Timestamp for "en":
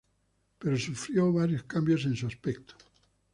2.05-2.15